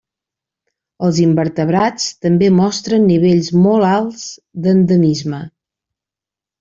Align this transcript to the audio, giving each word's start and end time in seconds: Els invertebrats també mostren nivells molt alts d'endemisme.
Els 1.07 1.19
invertebrats 1.25 2.07
també 2.27 2.49
mostren 2.61 3.07
nivells 3.11 3.51
molt 3.67 3.89
alts 3.91 4.25
d'endemisme. 4.65 5.47